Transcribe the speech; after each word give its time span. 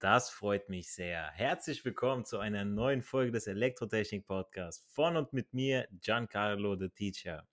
das 0.00 0.30
freut 0.30 0.68
mich 0.68 0.92
sehr. 0.92 1.30
Herzlich 1.32 1.84
willkommen 1.84 2.24
zu 2.24 2.38
einer 2.38 2.64
neuen 2.64 3.02
Folge 3.02 3.32
des 3.32 3.46
Elektrotechnik 3.46 4.26
Podcasts 4.26 4.84
von 4.92 5.16
und 5.16 5.32
mit 5.32 5.54
mir, 5.54 5.88
Giancarlo 5.90 6.76
the 6.76 6.90
Teacher. 6.90 7.46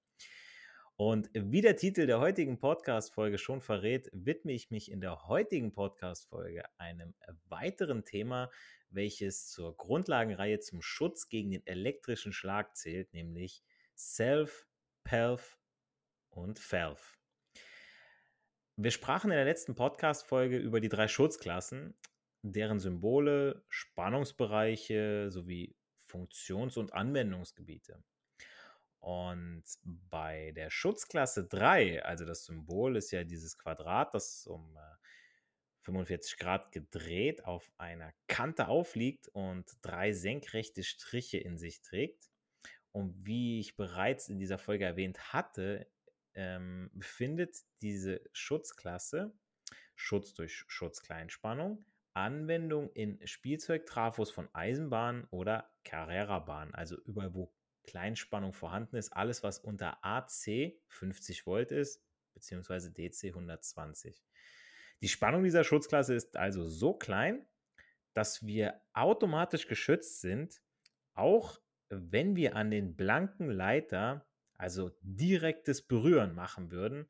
Und 0.95 1.29
wie 1.33 1.61
der 1.61 1.77
Titel 1.77 2.05
der 2.05 2.19
heutigen 2.19 2.59
Podcast-Folge 2.59 3.37
schon 3.37 3.61
verrät, 3.61 4.09
widme 4.11 4.51
ich 4.51 4.71
mich 4.71 4.91
in 4.91 4.99
der 4.99 5.27
heutigen 5.27 5.73
Podcast-Folge 5.73 6.63
einem 6.77 7.13
weiteren 7.45 8.03
Thema, 8.03 8.51
welches 8.89 9.47
zur 9.47 9.77
Grundlagenreihe 9.77 10.59
zum 10.59 10.81
Schutz 10.81 11.29
gegen 11.29 11.51
den 11.51 11.65
elektrischen 11.65 12.33
Schlag 12.33 12.75
zählt, 12.75 13.13
nämlich 13.13 13.63
Self, 13.95 14.67
Pelf 15.03 15.57
und 16.29 16.59
Felf. 16.59 17.17
Wir 18.75 18.91
sprachen 18.91 19.31
in 19.31 19.37
der 19.37 19.45
letzten 19.45 19.75
Podcast-Folge 19.75 20.57
über 20.57 20.81
die 20.81 20.89
drei 20.89 21.07
Schutzklassen, 21.07 21.95
deren 22.43 22.79
Symbole, 22.79 23.63
Spannungsbereiche 23.69 25.31
sowie 25.31 25.75
Funktions- 25.97 26.77
und 26.77 26.93
Anwendungsgebiete. 26.93 28.03
Und 28.99 29.63
bei 29.83 30.51
der 30.51 30.69
Schutzklasse 30.69 31.45
3, 31.45 32.03
also 32.05 32.25
das 32.25 32.45
Symbol 32.45 32.95
ist 32.95 33.11
ja 33.11 33.23
dieses 33.23 33.57
Quadrat, 33.57 34.13
das 34.13 34.45
um 34.45 34.77
45 35.81 36.33
äh, 36.33 36.43
Grad 36.43 36.71
gedreht 36.71 37.43
auf 37.45 37.71
einer 37.77 38.13
Kante 38.27 38.67
aufliegt 38.67 39.27
und 39.29 39.65
drei 39.81 40.13
senkrechte 40.13 40.83
Striche 40.83 41.37
in 41.37 41.57
sich 41.57 41.81
trägt. 41.81 42.29
Und 42.91 43.25
wie 43.25 43.59
ich 43.59 43.75
bereits 43.75 44.29
in 44.29 44.39
dieser 44.39 44.57
Folge 44.57 44.85
erwähnt 44.85 45.33
hatte, 45.33 45.89
ähm, 46.35 46.89
befindet 46.93 47.57
diese 47.81 48.21
Schutzklasse 48.31 49.33
Schutz 49.95 50.33
durch 50.33 50.63
Schutzkleinspannung 50.67 51.85
Anwendung 52.13 52.91
in 52.93 53.19
Spielzeugtrafos 53.25 54.31
von 54.31 54.47
Eisenbahnen 54.53 55.25
oder 55.31 55.71
Carrera-Bahnen, 55.83 56.73
also 56.73 56.97
überall, 57.05 57.33
wo 57.33 57.53
Kleinspannung 57.83 58.53
vorhanden 58.53 58.95
ist, 58.95 59.11
alles, 59.11 59.43
was 59.43 59.59
unter 59.59 60.03
AC 60.03 60.75
50 60.87 61.45
Volt 61.45 61.71
ist, 61.71 62.03
beziehungsweise 62.33 62.91
DC 62.91 63.25
120. 63.25 64.23
Die 65.01 65.09
Spannung 65.09 65.43
dieser 65.43 65.63
Schutzklasse 65.63 66.13
ist 66.13 66.37
also 66.37 66.67
so 66.67 66.93
klein, 66.93 67.45
dass 68.13 68.45
wir 68.45 68.81
automatisch 68.93 69.67
geschützt 69.67 70.21
sind, 70.21 70.61
auch 71.13 71.59
wenn 71.89 72.35
wir 72.35 72.55
an 72.55 72.71
den 72.71 72.95
blanken 72.95 73.49
Leiter, 73.49 74.25
also 74.57 74.91
direktes 75.01 75.81
Berühren 75.81 76.33
machen 76.33 76.71
würden. 76.71 77.09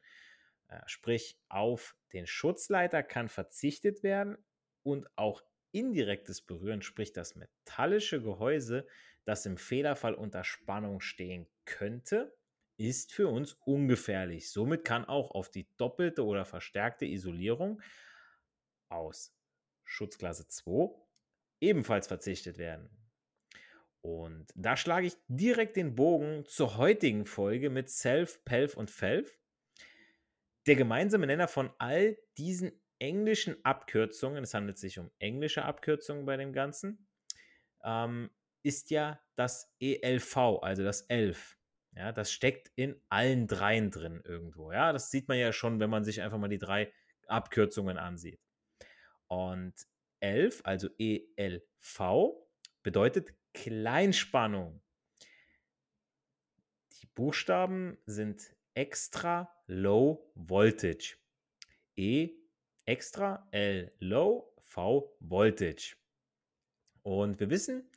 Äh, 0.70 0.80
sprich, 0.88 1.40
auf 1.50 1.96
den 2.14 2.26
Schutzleiter 2.26 3.04
kann 3.04 3.30
verzichtet 3.30 4.02
werden, 4.02 4.38
und 4.84 5.10
auch 5.18 5.44
indirektes 5.72 6.42
Berühren, 6.42 6.82
sprich 6.82 7.14
das 7.14 7.36
metallische 7.36 8.22
Gehäuse, 8.22 8.88
das 9.26 9.46
im 9.46 9.58
Fehlerfall 9.58 10.14
unter 10.14 10.44
Spannung 10.44 11.02
stehen 11.02 11.48
könnte, 11.66 12.38
ist 12.78 13.14
für 13.14 13.28
uns 13.28 13.54
ungefährlich. 13.66 14.52
Somit 14.52 14.84
kann 14.84 15.06
auch 15.06 15.32
auf 15.32 15.50
die 15.50 15.68
doppelte 15.78 16.26
oder 16.26 16.46
verstärkte 16.46 17.06
Isolierung 17.06 17.82
aus 18.90 19.36
Schutzklasse 19.86 20.48
2 20.48 20.94
ebenfalls 21.62 22.08
verzichtet 22.08 22.58
werden. 22.58 22.90
Und 24.02 24.48
da 24.56 24.76
schlage 24.76 25.08
ich 25.08 25.16
direkt 25.28 25.78
den 25.78 25.96
Bogen 25.96 26.46
zur 26.46 26.78
heutigen 26.78 27.26
Folge 27.26 27.70
mit 27.70 27.90
Self, 27.90 28.44
Pelf 28.44 28.76
und 28.76 28.92
Felf. 28.92 29.40
Der 30.68 30.76
gemeinsame 30.76 31.26
Nenner 31.26 31.48
von 31.48 31.72
all 31.78 32.18
diesen 32.38 32.83
englischen 33.00 33.64
Abkürzungen, 33.64 34.44
es 34.44 34.54
handelt 34.54 34.78
sich 34.78 35.00
um 35.00 35.12
englische 35.20 35.66
Abkürzungen 35.66 36.26
bei 36.26 36.38
dem 36.38 36.54
Ganzen, 36.54 37.08
ähm, 37.84 38.30
ist 38.64 38.90
ja 38.92 39.22
das 39.36 39.74
ELV, 39.80 40.62
also 40.62 40.84
das 40.84 41.02
11. 41.02 41.58
Ja, 41.96 42.12
das 42.12 42.32
steckt 42.32 42.72
in 42.76 43.00
allen 43.10 43.48
dreien 43.48 43.92
drin 43.92 44.22
irgendwo. 44.26 44.72
Ja, 44.72 44.94
das 44.94 45.12
sieht 45.12 45.28
man 45.28 45.38
ja 45.38 45.54
schon, 45.54 45.80
wenn 45.80 45.90
man 45.90 46.04
sich 46.04 46.22
einfach 46.22 46.40
mal 46.40 46.48
die 46.48 46.58
drei 46.58 46.92
Abkürzungen 47.28 47.98
ansieht. 47.98 48.40
Und 49.28 49.74
11, 50.22 50.62
also 50.64 50.90
ELV, 50.98 52.34
bedeutet 52.82 53.34
Kleinspannung. 53.54 54.82
Die 57.02 57.06
Buchstaben 57.08 57.98
sind 58.06 58.56
extra 58.74 59.54
low 59.68 60.32
voltage. 60.36 61.18
E 61.96 62.43
Extra, 62.86 63.48
L 63.52 63.92
Low, 64.00 64.54
V 64.62 65.16
Voltage. 65.20 65.96
Und 67.02 67.40
wir 67.40 67.50
wissen, 67.50 67.90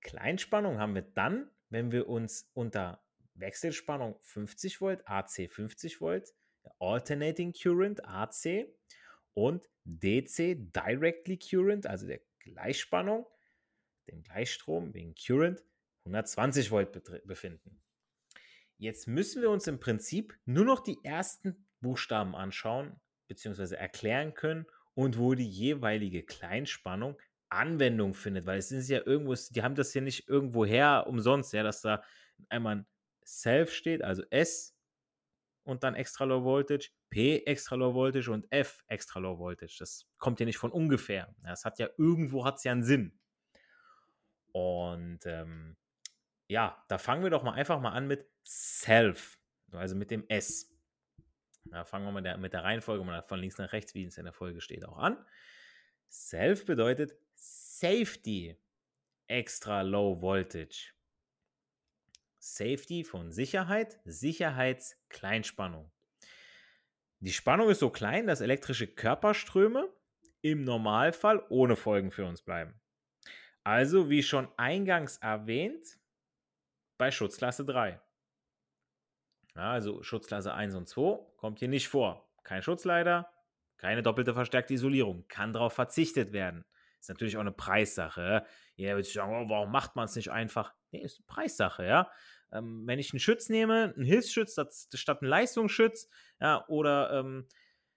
Kleinspannung 0.00 0.78
haben 0.78 0.94
wir 0.94 1.02
dann, 1.02 1.50
wenn 1.68 1.90
wir 1.92 2.08
uns 2.08 2.50
unter 2.54 3.02
Wechselspannung 3.34 4.18
50 4.22 4.80
Volt, 4.80 5.06
AC 5.08 5.50
50 5.50 6.00
Volt, 6.00 6.34
Alternating 6.78 7.52
Current, 7.52 8.04
AC 8.04 8.68
und 9.34 9.68
DC, 9.84 10.56
Directly 10.72 11.38
Current, 11.38 11.86
also 11.86 12.06
der 12.06 12.20
Gleichspannung, 12.40 13.26
dem 14.08 14.22
Gleichstrom 14.22 14.94
wegen 14.94 15.14
Current, 15.14 15.64
120 16.04 16.70
Volt 16.70 16.92
befinden. 17.26 17.82
Jetzt 18.78 19.06
müssen 19.08 19.42
wir 19.42 19.50
uns 19.50 19.66
im 19.66 19.80
Prinzip 19.80 20.38
nur 20.44 20.64
noch 20.64 20.80
die 20.80 20.98
ersten 21.02 21.66
Buchstaben 21.80 22.34
anschauen, 22.34 23.00
beziehungsweise 23.28 23.76
erklären 23.76 24.34
können 24.34 24.66
und 24.94 25.18
wo 25.18 25.34
die 25.34 25.48
jeweilige 25.48 26.22
Kleinspannung 26.22 27.18
Anwendung 27.48 28.14
findet, 28.14 28.46
weil 28.46 28.58
es 28.58 28.72
ist 28.72 28.88
ja 28.88 29.00
irgendwo, 29.04 29.34
die 29.34 29.62
haben 29.62 29.76
das 29.76 29.94
ja 29.94 30.00
nicht 30.00 30.28
irgendwo 30.28 30.64
her 30.64 31.04
umsonst, 31.06 31.52
ja, 31.52 31.62
dass 31.62 31.80
da 31.80 32.02
einmal 32.48 32.76
ein 32.76 32.86
Self 33.24 33.72
steht, 33.72 34.02
also 34.02 34.22
S 34.30 34.76
und 35.62 35.82
dann 35.84 35.94
extra 35.94 36.24
low 36.24 36.44
voltage, 36.44 36.90
P 37.10 37.44
extra 37.44 37.76
low 37.76 37.94
voltage 37.94 38.30
und 38.30 38.46
F 38.50 38.84
extra 38.88 39.20
low 39.20 39.38
voltage. 39.38 39.76
Das 39.78 40.06
kommt 40.18 40.40
ja 40.40 40.46
nicht 40.46 40.58
von 40.58 40.72
ungefähr. 40.72 41.34
Das 41.42 41.64
hat 41.64 41.78
ja 41.78 41.88
irgendwo 41.98 42.44
hat 42.44 42.56
es 42.56 42.64
ja 42.64 42.72
einen 42.72 42.84
Sinn. 42.84 43.18
Und 44.52 45.20
ähm, 45.26 45.76
ja, 46.48 46.84
da 46.88 46.98
fangen 46.98 47.22
wir 47.22 47.30
doch 47.30 47.42
mal 47.42 47.52
einfach 47.52 47.80
mal 47.80 47.92
an 47.92 48.06
mit 48.06 48.28
Self, 48.44 49.38
also 49.72 49.96
mit 49.96 50.10
dem 50.10 50.24
S. 50.28 50.75
Da 51.70 51.84
fangen 51.84 52.06
wir 52.06 52.12
mit 52.12 52.24
der, 52.24 52.38
mit 52.38 52.52
der 52.52 52.64
Reihenfolge 52.64 53.04
mal 53.04 53.22
von 53.22 53.40
links 53.40 53.58
nach 53.58 53.72
rechts, 53.72 53.94
wie 53.94 54.04
es 54.04 54.18
in 54.18 54.24
der 54.24 54.32
Folge 54.32 54.60
steht, 54.60 54.84
auch 54.84 54.98
an. 54.98 55.24
Self 56.08 56.64
bedeutet 56.64 57.16
Safety, 57.34 58.56
extra 59.26 59.82
low 59.82 60.20
voltage. 60.20 60.92
Safety 62.38 63.04
von 63.04 63.32
Sicherheit, 63.32 63.98
Sicherheitskleinspannung. 64.04 65.90
Die 67.20 67.32
Spannung 67.32 67.70
ist 67.70 67.80
so 67.80 67.90
klein, 67.90 68.26
dass 68.26 68.40
elektrische 68.40 68.86
Körperströme 68.86 69.92
im 70.42 70.64
Normalfall 70.64 71.44
ohne 71.48 71.74
Folgen 71.74 72.10
für 72.10 72.24
uns 72.24 72.42
bleiben. 72.42 72.80
Also, 73.64 74.10
wie 74.10 74.22
schon 74.22 74.48
eingangs 74.56 75.16
erwähnt, 75.16 75.98
bei 76.98 77.10
Schutzklasse 77.10 77.64
3. 77.64 78.00
Ja, 79.56 79.72
also 79.72 80.02
Schutzklasse 80.02 80.52
1 80.52 80.74
und 80.74 80.86
2 80.86 81.18
kommt 81.36 81.58
hier 81.58 81.68
nicht 81.68 81.88
vor. 81.88 82.28
Kein 82.44 82.62
Schutzleiter, 82.62 83.30
keine 83.78 84.02
doppelte 84.02 84.34
verstärkte 84.34 84.74
Isolierung, 84.74 85.26
kann 85.28 85.52
darauf 85.52 85.72
verzichtet 85.72 86.32
werden. 86.32 86.64
Ist 87.00 87.08
natürlich 87.08 87.36
auch 87.36 87.42
eine 87.42 87.52
Preissache. 87.52 88.44
Jeder 88.74 88.96
wird 88.96 89.06
sich 89.06 89.14
sagen, 89.14 89.32
oh, 89.32 89.48
warum 89.48 89.72
macht 89.72 89.96
man 89.96 90.04
es 90.04 90.16
nicht 90.16 90.30
einfach? 90.30 90.74
Nee, 90.90 91.00
ist 91.02 91.18
eine 91.18 91.26
Preissache, 91.26 91.86
ja. 91.86 92.10
Ähm, 92.52 92.86
wenn 92.86 92.98
ich 92.98 93.12
einen 93.12 93.20
Schütz 93.20 93.48
nehme, 93.48 93.94
einen 93.94 94.04
Hilfsschütz 94.04 94.58
statt 94.94 95.22
einen 95.22 95.30
Leistungsschütz, 95.30 96.08
ja, 96.40 96.66
oder 96.68 97.12
ähm, 97.12 97.48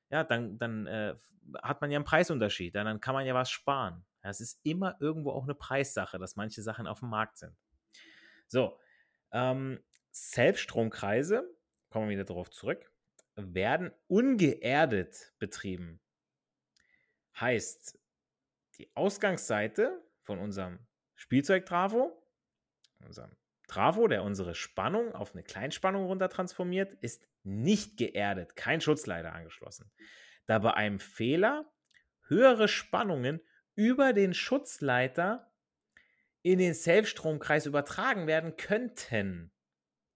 ja, 0.10 0.24
dann, 0.24 0.58
dann 0.58 0.88
äh, 0.88 1.16
hat 1.62 1.82
man 1.82 1.92
ja 1.92 1.98
einen 1.98 2.06
Preisunterschied, 2.06 2.74
ja, 2.74 2.84
dann 2.84 3.02
kann 3.02 3.14
man 3.14 3.26
ja 3.26 3.34
was 3.34 3.52
sparen. 3.52 4.06
Es 4.22 4.42
ist 4.42 4.60
immer 4.64 4.98
irgendwo 5.00 5.32
auch 5.32 5.44
eine 5.44 5.56
Preissache, 5.56 6.20
dass 6.20 6.36
manche 6.36 6.62
Sachen 6.62 6.88
auf 6.88 7.00
dem 7.00 7.10
Markt 7.10 7.38
sind. 7.38 7.56
So, 8.48 8.80
ähm, 9.32 9.80
Selbststromkreise, 10.28 11.50
kommen 11.90 12.08
wir 12.08 12.14
wieder 12.14 12.26
darauf 12.26 12.50
zurück, 12.50 12.92
werden 13.36 13.92
ungeerdet 14.08 15.34
betrieben. 15.40 16.00
Heißt, 17.40 17.98
die 18.78 18.90
Ausgangsseite 18.96 20.04
von 20.22 20.40
unserem 20.40 20.80
Spielzeugtrafo, 21.16 22.22
unserem 23.00 23.36
Trafo, 23.68 24.08
der 24.08 24.24
unsere 24.24 24.56
Spannung 24.56 25.14
auf 25.14 25.34
eine 25.34 25.44
Kleinspannung 25.44 26.06
runter 26.06 26.30
transformiert, 26.30 26.94
ist 27.02 27.28
nicht 27.44 27.98
geerdet, 27.98 28.56
kein 28.56 28.82
Schutzleiter 28.82 29.34
angeschlossen. 29.34 29.92
Da 30.48 30.60
bei 30.60 30.74
einem 30.74 31.00
Fehler 31.00 31.72
höhere 32.28 32.68
Spannungen 32.68 33.42
über 33.76 34.12
den 34.12 34.34
Schutzleiter 34.34 35.54
in 36.42 36.60
den 36.60 36.74
Selbststromkreis 36.74 37.66
übertragen 37.66 38.28
werden 38.28 38.58
könnten. 38.58 39.52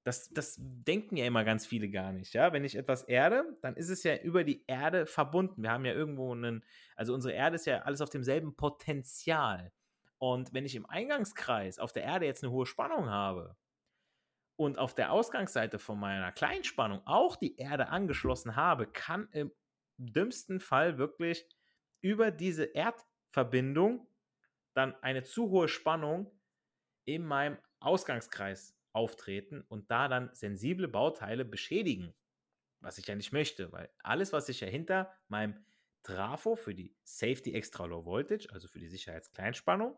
Das, 0.04 0.30
das 0.30 0.58
denken 0.60 1.16
ja 1.16 1.26
immer 1.26 1.46
ganz 1.46 1.66
viele 1.66 1.90
gar 1.90 2.12
nicht. 2.12 2.34
Ja? 2.34 2.52
Wenn 2.52 2.66
ich 2.66 2.76
etwas 2.76 3.04
erde, 3.04 3.58
dann 3.62 3.76
ist 3.76 3.90
es 3.90 4.04
ja 4.04 4.18
über 4.18 4.44
die 4.44 4.64
Erde 4.68 5.06
verbunden. 5.06 5.64
Wir 5.64 5.72
haben 5.72 5.86
ja 5.86 5.94
irgendwo 5.94 6.34
einen, 6.34 6.64
also 6.96 7.14
unsere 7.14 7.34
Erde 7.34 7.56
ist 7.56 7.66
ja 7.66 7.80
alles 7.84 8.02
auf 8.02 8.10
demselben 8.10 8.56
Potenzial. 8.56 9.72
Und 10.18 10.54
wenn 10.54 10.66
ich 10.66 10.76
im 10.76 10.86
Eingangskreis 10.86 11.80
auf 11.80 11.94
der 11.94 12.04
Erde 12.04 12.26
jetzt 12.26 12.44
eine 12.44 12.52
hohe 12.52 12.66
Spannung 12.66 13.10
habe 13.10 13.56
und 14.56 14.78
auf 14.78 14.94
der 14.94 15.12
Ausgangsseite 15.12 15.80
von 15.80 16.00
meiner 16.00 16.32
Kleinspannung 16.32 17.02
auch 17.06 17.36
die 17.36 17.58
Erde 17.58 17.90
angeschlossen 17.90 18.56
habe, 18.56 18.88
kann 18.88 19.28
im 19.32 19.52
dümmsten 19.98 20.60
Fall 20.60 20.98
wirklich 20.98 21.48
über 22.02 22.32
diese 22.32 22.66
Erdverbindung 22.66 24.08
dann 24.74 24.96
eine 25.02 25.24
zu 25.24 25.50
hohe 25.50 25.68
Spannung 25.68 26.32
in 27.06 27.26
meinem 27.26 27.58
Ausgangskreis 27.80 28.76
auftreten 28.94 29.64
und 29.68 29.92
da 29.92 30.08
dann 30.08 30.34
sensible 30.34 30.88
Bauteile 30.88 31.46
beschädigen, 31.46 32.14
was 32.80 32.98
ich 32.98 33.08
ja 33.08 33.16
nicht 33.16 33.32
möchte, 33.32 33.72
weil 33.72 33.90
alles, 34.00 34.34
was 34.34 34.50
ich 34.50 34.60
ja 34.60 34.68
hinter 34.68 35.12
meinem 35.28 35.64
Trafo 36.04 36.56
für 36.56 36.76
die 36.76 36.96
Safety 37.04 37.54
Extra 37.54 37.86
Low 37.86 38.06
Voltage, 38.06 38.48
also 38.52 38.68
für 38.68 38.80
die 38.80 38.90
Sicherheitskleinspannung, 38.90 39.98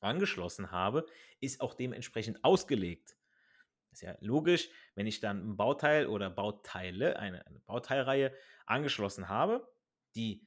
angeschlossen 0.00 0.70
habe, 0.70 1.06
ist 1.40 1.60
auch 1.60 1.74
dementsprechend 1.74 2.44
ausgelegt. 2.44 3.16
Ist 3.90 4.02
ja 4.02 4.16
logisch, 4.20 4.68
wenn 4.94 5.06
ich 5.06 5.20
dann 5.20 5.50
ein 5.50 5.56
Bauteil 5.56 6.06
oder 6.06 6.30
Bauteile, 6.30 7.18
eine, 7.18 7.46
eine 7.46 7.60
Bauteilreihe 7.60 8.34
angeschlossen 8.66 9.28
habe, 9.28 9.68
die 10.14 10.46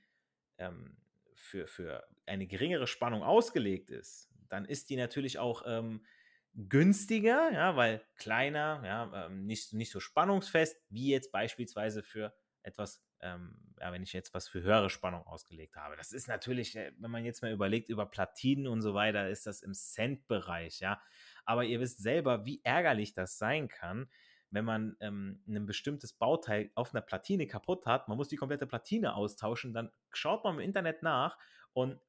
ähm, 0.58 0.98
für, 1.34 1.68
für 1.68 2.08
eine 2.26 2.46
geringere 2.46 2.88
Spannung 2.88 3.24
ausgelegt 3.24 3.90
ist, 3.90 4.30
dann 4.48 4.66
ist 4.66 4.90
die 4.90 4.96
natürlich 4.96 5.40
auch 5.40 5.64
ähm, 5.66 6.06
günstiger, 6.54 7.52
ja, 7.52 7.76
weil 7.76 8.06
kleiner, 8.16 8.82
ja, 8.86 9.28
ähm, 9.28 9.46
nicht, 9.46 9.74
nicht 9.74 9.92
so 9.92 10.00
spannungsfest, 10.00 10.78
wie 10.90 11.10
jetzt 11.10 11.32
beispielsweise 11.32 12.04
für 12.04 12.34
etwas, 12.64 13.04
ähm, 13.22 13.74
ja, 13.80 13.92
wenn 13.92 14.04
ich 14.04 14.14
jetzt 14.14 14.34
was 14.34 14.48
für 14.48 14.62
höhere 14.62 14.90
Spannung 14.90 15.26
ausgelegt 15.26 15.76
habe. 15.76 15.96
Das 15.96 16.12
ist 16.12 16.28
natürlich, 16.28 16.76
äh, 16.76 16.92
wenn 16.98 17.12
man 17.12 17.26
jetzt 17.26 17.42
mal 17.42 17.52
überlegt, 17.52 17.90
über 17.90 18.06
Platinen 18.06 18.68
und 18.68 18.82
so 18.82 18.94
weiter, 18.94 19.30
ist 19.30 19.48
das 19.48 19.62
im 19.62 19.74
Cent-Bereich, 19.74 20.80
ja. 20.80 21.02
Aber 21.46 21.64
ihr 21.64 21.80
wisst 21.80 22.02
selber, 22.02 22.46
wie 22.46 22.62
ärgerlich 22.64 23.14
das 23.14 23.38
sein 23.38 23.68
kann, 23.68 24.10
wenn 24.52 24.66
man 24.66 24.98
ähm, 25.00 25.42
ein 25.48 25.66
bestimmtes 25.66 26.14
Bauteil 26.14 26.72
auf 26.76 26.94
einer 26.94 27.02
Platine 27.02 27.48
kaputt 27.48 27.86
hat, 27.86 28.10
man 28.10 28.18
muss 28.18 28.28
die 28.28 28.36
komplette 28.36 28.68
Platine 28.68 29.16
austauschen, 29.16 29.74
dann 29.74 29.92
schaut 30.12 30.44
man 30.44 30.56
im 30.56 30.60
Internet 30.60 31.02
nach 31.04 31.38
und 31.74 32.00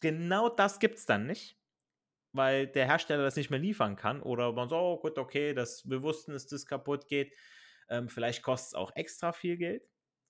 genau 0.00 0.48
das 0.48 0.80
gibt 0.80 0.96
es 0.96 1.06
dann 1.06 1.26
nicht, 1.26 1.61
weil 2.32 2.66
der 2.66 2.86
Hersteller 2.86 3.22
das 3.22 3.36
nicht 3.36 3.50
mehr 3.50 3.58
liefern 3.58 3.96
kann 3.96 4.22
oder 4.22 4.52
man 4.52 4.68
so, 4.68 4.76
oh 4.76 5.00
gut, 5.00 5.18
okay, 5.18 5.54
das, 5.54 5.88
wir 5.88 6.02
wussten, 6.02 6.32
dass 6.32 6.46
das 6.46 6.66
kaputt 6.66 7.08
geht, 7.08 7.34
ähm, 7.88 8.08
vielleicht 8.08 8.42
kostet 8.42 8.68
es 8.68 8.74
auch 8.74 8.92
extra 8.94 9.32
viel 9.32 9.56
Geld. 9.56 9.82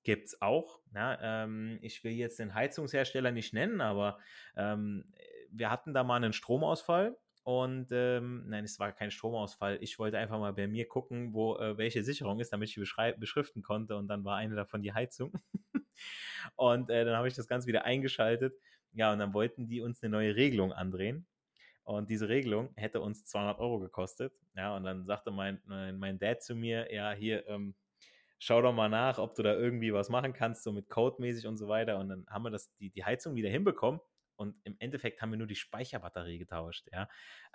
Gibt 0.04 0.26
es 0.26 0.42
auch. 0.42 0.80
Ja, 0.94 1.44
ähm, 1.44 1.78
ich 1.80 2.02
will 2.02 2.12
jetzt 2.12 2.40
den 2.40 2.54
Heizungshersteller 2.54 3.30
nicht 3.30 3.54
nennen, 3.54 3.80
aber 3.80 4.18
ähm, 4.56 5.12
wir 5.50 5.70
hatten 5.70 5.94
da 5.94 6.02
mal 6.02 6.16
einen 6.16 6.32
Stromausfall 6.32 7.16
und 7.44 7.88
ähm, 7.90 8.44
nein, 8.48 8.64
es 8.64 8.78
war 8.78 8.92
kein 8.92 9.10
Stromausfall. 9.10 9.78
Ich 9.80 9.98
wollte 9.98 10.18
einfach 10.18 10.38
mal 10.38 10.52
bei 10.52 10.68
mir 10.68 10.86
gucken, 10.86 11.34
wo 11.34 11.56
äh, 11.56 11.76
welche 11.76 12.04
Sicherung 12.04 12.38
ist, 12.38 12.52
damit 12.52 12.68
ich 12.68 12.74
die 12.74 13.14
beschriften 13.18 13.62
konnte. 13.62 13.96
Und 13.96 14.06
dann 14.08 14.24
war 14.24 14.36
eine 14.36 14.54
davon 14.54 14.82
die 14.82 14.92
Heizung. 14.92 15.32
und 16.56 16.88
äh, 16.88 17.04
dann 17.04 17.16
habe 17.16 17.26
ich 17.26 17.34
das 17.34 17.48
Ganze 17.48 17.66
wieder 17.66 17.84
eingeschaltet. 17.84 18.54
Ja, 18.92 19.12
und 19.12 19.18
dann 19.18 19.34
wollten 19.34 19.66
die 19.66 19.80
uns 19.80 20.02
eine 20.02 20.10
neue 20.10 20.36
Regelung 20.36 20.72
andrehen. 20.72 21.26
Und 21.84 22.10
diese 22.10 22.28
Regelung 22.28 22.72
hätte 22.76 23.00
uns 23.00 23.24
200 23.24 23.58
Euro 23.58 23.80
gekostet. 23.80 24.32
Ja, 24.54 24.76
und 24.76 24.84
dann 24.84 25.04
sagte 25.06 25.30
mein, 25.30 25.60
mein, 25.64 25.98
mein 25.98 26.18
Dad 26.18 26.42
zu 26.42 26.54
mir, 26.54 26.92
ja, 26.92 27.12
hier, 27.12 27.46
ähm, 27.48 27.74
schau 28.38 28.62
doch 28.62 28.72
mal 28.72 28.88
nach, 28.88 29.18
ob 29.18 29.34
du 29.34 29.42
da 29.42 29.54
irgendwie 29.54 29.92
was 29.92 30.08
machen 30.08 30.32
kannst, 30.32 30.64
so 30.64 30.72
mit 30.72 30.88
Code-mäßig 30.88 31.46
und 31.46 31.56
so 31.56 31.68
weiter. 31.68 31.98
Und 31.98 32.08
dann 32.08 32.26
haben 32.28 32.44
wir 32.44 32.50
das, 32.50 32.74
die, 32.76 32.90
die 32.90 33.04
Heizung 33.04 33.34
wieder 33.34 33.50
hinbekommen 33.50 34.00
und 34.36 34.56
im 34.64 34.76
Endeffekt 34.78 35.22
haben 35.22 35.30
wir 35.30 35.38
nur 35.38 35.46
die 35.46 35.54
Speicherbatterie 35.56 36.38
getauscht, 36.38 36.88
ja. 36.92 37.08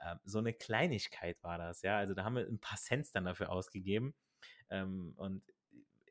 Ähm, 0.03 0.19
so 0.23 0.39
eine 0.39 0.53
Kleinigkeit 0.53 1.41
war 1.43 1.57
das, 1.57 1.81
ja. 1.81 1.97
Also 1.97 2.13
da 2.13 2.23
haben 2.23 2.35
wir 2.35 2.47
ein 2.47 2.59
paar 2.59 2.77
Cents 2.77 3.11
dann 3.11 3.25
dafür 3.25 3.51
ausgegeben. 3.51 4.15
Ähm, 4.69 5.13
und 5.17 5.43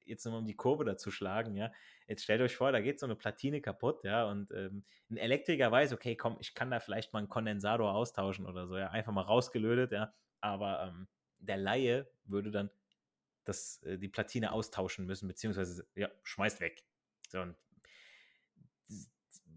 jetzt 0.07 0.25
nochmal 0.25 0.41
um 0.41 0.47
die 0.47 0.57
Kurve 0.57 0.85
dazu 0.85 1.11
schlagen, 1.11 1.55
ja. 1.57 1.73
Jetzt 2.07 2.23
stellt 2.25 2.41
euch 2.41 2.57
vor, 2.57 2.73
da 2.73 2.81
geht 2.81 3.01
so 3.01 3.07
eine 3.07 3.17
Platine 3.17 3.61
kaputt, 3.61 4.05
ja, 4.05 4.29
und 4.29 4.53
ähm, 4.53 4.85
ein 5.11 5.17
Elektriker 5.17 5.71
weiß, 5.71 5.93
okay, 5.93 6.17
komm, 6.17 6.37
ich 6.41 6.55
kann 6.55 6.71
da 6.71 6.81
vielleicht 6.81 7.13
mal 7.13 7.21
einen 7.21 7.29
Kondensator 7.29 7.95
austauschen 7.95 8.47
oder 8.47 8.67
so, 8.67 8.77
ja, 8.77 8.91
einfach 8.91 9.13
mal 9.13 9.23
rausgelötet, 9.23 9.93
ja. 9.93 10.13
Aber 10.41 10.85
ähm, 10.89 11.09
der 11.39 11.57
Laie 11.57 12.09
würde 12.25 12.51
dann 12.51 12.71
das, 13.45 13.83
äh, 13.83 13.99
die 13.99 14.09
Platine 14.09 14.53
austauschen 14.53 15.07
müssen, 15.07 15.29
beziehungsweise, 15.29 15.87
ja, 15.95 16.11
schmeißt 16.23 16.61
weg. 16.61 16.85
So, 17.29 17.41
und 17.41 17.57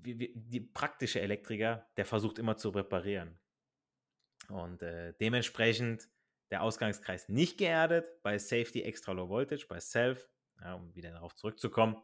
wie, 0.01 0.33
die 0.35 0.61
praktische 0.61 1.21
Elektriker, 1.21 1.87
der 1.97 2.05
versucht 2.05 2.39
immer 2.39 2.57
zu 2.57 2.69
reparieren. 2.69 3.37
Und 4.47 4.81
äh, 4.81 5.13
dementsprechend 5.19 6.09
der 6.51 6.63
Ausgangskreis 6.63 7.29
nicht 7.29 7.57
geerdet, 7.57 8.21
bei 8.23 8.37
Safety 8.37 8.83
Extra 8.83 9.11
Low 9.11 9.29
Voltage, 9.29 9.65
bei 9.67 9.79
Self, 9.79 10.27
ja, 10.61 10.73
um 10.75 10.93
wieder 10.95 11.11
darauf 11.11 11.35
zurückzukommen. 11.35 11.97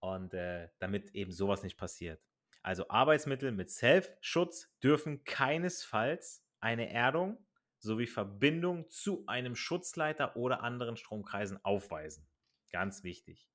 Und 0.00 0.32
äh, 0.34 0.68
damit 0.78 1.14
eben 1.14 1.32
sowas 1.32 1.62
nicht 1.62 1.76
passiert. 1.76 2.22
Also 2.62 2.88
Arbeitsmittel 2.88 3.50
mit 3.50 3.70
Self-Schutz 3.70 4.72
dürfen 4.82 5.24
keinesfalls 5.24 6.44
eine 6.60 6.90
Erdung 6.90 7.44
sowie 7.78 8.06
Verbindung 8.06 8.90
zu 8.90 9.24
einem 9.26 9.54
Schutzleiter 9.54 10.36
oder 10.36 10.62
anderen 10.62 10.96
Stromkreisen 10.96 11.64
aufweisen. 11.64 12.28
Ganz 12.70 13.02
wichtig. 13.02 13.48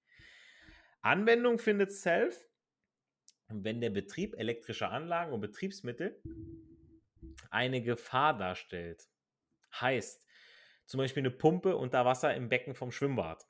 Anwendung 1.02 1.60
findet 1.60 1.92
Self 1.92 2.50
wenn 3.50 3.82
der 3.82 3.90
Betrieb 3.90 4.36
elektrischer 4.38 4.92
Anlagen 4.92 5.34
und 5.34 5.42
Betriebsmittel 5.42 6.22
eine 7.50 7.82
Gefahr 7.82 8.38
darstellt. 8.38 9.08
Heißt, 9.80 10.26
zum 10.86 10.98
Beispiel 11.00 11.22
eine 11.22 11.32
Pumpe 11.32 11.78
unter 11.78 12.06
Wasser 12.06 12.34
im 12.36 12.50
Becken 12.50 12.76
vom 12.76 12.92
Schwimmbad. 12.92 13.46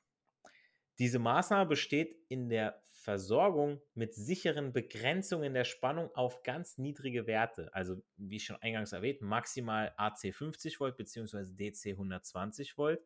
Diese 0.98 1.18
Maßnahme 1.18 1.66
besteht 1.66 2.16
in 2.28 2.48
der 2.48 2.80
Versorgung 2.92 3.80
mit 3.94 4.14
sicheren 4.14 4.72
Begrenzungen 4.72 5.52
der 5.52 5.64
Spannung 5.64 6.14
auf 6.14 6.42
ganz 6.42 6.78
niedrige 6.78 7.26
Werte. 7.26 7.68
Also, 7.74 8.02
wie 8.16 8.40
schon 8.40 8.56
eingangs 8.56 8.92
erwähnt, 8.92 9.20
maximal 9.20 9.92
AC 9.96 10.34
50 10.34 10.80
Volt 10.80 10.96
bzw. 10.96 11.44
DC 11.52 11.92
120 11.92 12.78
Volt 12.78 13.02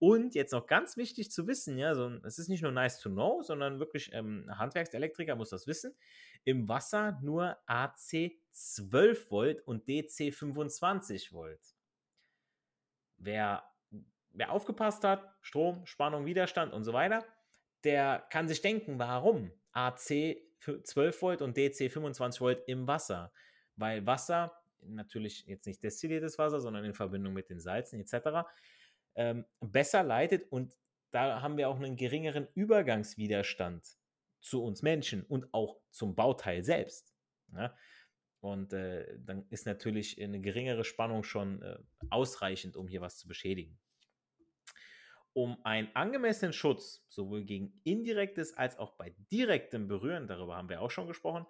und 0.00 0.34
jetzt 0.36 0.52
noch 0.52 0.66
ganz 0.66 0.96
wichtig 0.96 1.32
zu 1.32 1.48
wissen, 1.48 1.76
ja, 1.76 1.94
so, 1.94 2.08
es 2.24 2.38
ist 2.38 2.48
nicht 2.48 2.62
nur 2.62 2.70
nice 2.70 3.00
to 3.00 3.10
know, 3.10 3.42
sondern 3.42 3.80
wirklich 3.80 4.10
ähm, 4.12 4.46
Handwerkselektriker 4.48 5.34
muss 5.34 5.50
das 5.50 5.66
wissen. 5.66 5.92
Im 6.44 6.68
Wasser 6.68 7.18
nur 7.22 7.56
AC 7.66 8.32
12 8.52 9.30
Volt 9.30 9.66
und 9.66 9.88
DC 9.88 10.32
25 10.32 11.32
Volt. 11.32 11.74
Wer, 13.16 13.64
wer 14.30 14.52
aufgepasst 14.52 15.04
hat, 15.04 15.22
Strom, 15.40 15.84
Spannung, 15.86 16.26
Widerstand 16.26 16.72
und 16.72 16.84
so 16.84 16.92
weiter, 16.92 17.24
der 17.84 18.26
kann 18.30 18.48
sich 18.48 18.60
denken, 18.60 18.98
warum 18.98 19.52
AC 19.72 20.36
12 20.82 21.22
Volt 21.22 21.42
und 21.42 21.56
DC 21.56 21.90
25 21.90 22.40
Volt 22.40 22.62
im 22.66 22.86
Wasser? 22.86 23.32
Weil 23.76 24.06
Wasser, 24.06 24.52
natürlich 24.80 25.46
jetzt 25.46 25.66
nicht 25.66 25.82
destilliertes 25.82 26.38
Wasser, 26.38 26.60
sondern 26.60 26.84
in 26.84 26.94
Verbindung 26.94 27.32
mit 27.32 27.50
den 27.50 27.60
Salzen 27.60 28.00
etc., 28.00 28.48
ähm, 29.14 29.44
besser 29.60 30.02
leitet 30.02 30.50
und 30.50 30.76
da 31.10 31.40
haben 31.40 31.56
wir 31.56 31.68
auch 31.68 31.76
einen 31.76 31.96
geringeren 31.96 32.46
Übergangswiderstand 32.54 33.84
zu 34.40 34.62
uns 34.62 34.82
Menschen 34.82 35.24
und 35.24 35.52
auch 35.52 35.80
zum 35.90 36.14
Bauteil 36.14 36.62
selbst. 36.62 37.14
Ja? 37.52 37.74
Und 38.40 38.72
äh, 38.72 39.18
dann 39.18 39.46
ist 39.50 39.66
natürlich 39.66 40.20
eine 40.20 40.40
geringere 40.40 40.84
Spannung 40.84 41.24
schon 41.24 41.62
äh, 41.62 41.78
ausreichend, 42.10 42.76
um 42.76 42.86
hier 42.86 43.00
was 43.00 43.18
zu 43.18 43.26
beschädigen. 43.26 43.78
Um 45.38 45.64
einen 45.64 45.94
angemessenen 45.94 46.52
Schutz 46.52 47.06
sowohl 47.08 47.44
gegen 47.44 47.80
indirektes 47.84 48.54
als 48.54 48.76
auch 48.76 48.96
bei 48.96 49.14
direktem 49.30 49.86
Berühren, 49.86 50.26
darüber 50.26 50.56
haben 50.56 50.68
wir 50.68 50.82
auch 50.82 50.90
schon 50.90 51.06
gesprochen, 51.06 51.46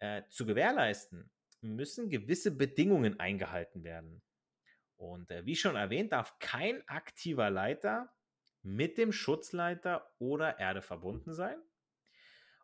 äh, 0.00 0.22
zu 0.28 0.44
gewährleisten, 0.44 1.30
müssen 1.60 2.10
gewisse 2.10 2.56
Bedingungen 2.56 3.20
eingehalten 3.20 3.84
werden. 3.84 4.22
Und 4.96 5.30
äh, 5.30 5.46
wie 5.46 5.54
schon 5.54 5.76
erwähnt, 5.76 6.10
darf 6.10 6.40
kein 6.40 6.82
aktiver 6.88 7.48
Leiter 7.48 8.12
mit 8.62 8.98
dem 8.98 9.12
Schutzleiter 9.12 10.12
oder 10.18 10.58
Erde 10.58 10.82
verbunden 10.82 11.32
sein. 11.32 11.62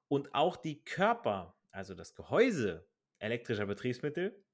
Und 0.08 0.34
auch 0.34 0.56
die 0.56 0.82
Körper, 0.82 1.56
also 1.70 1.94
das 1.94 2.16
Gehäuse 2.16 2.84
elektrischer 3.20 3.66
Betriebsmittel, 3.66 4.44